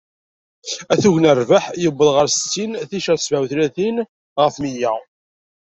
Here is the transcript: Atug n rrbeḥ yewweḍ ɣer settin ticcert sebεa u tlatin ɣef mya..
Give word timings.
Atug 0.93 1.15
n 1.19 1.25
rrbeḥ 1.35 1.65
yewweḍ 1.81 2.09
ɣer 2.15 2.27
settin 2.29 2.71
ticcert 2.89 3.21
sebεa 3.23 3.41
u 3.43 3.45
tlatin 3.51 3.97
ɣef 4.41 4.55
mya.. 4.63 4.93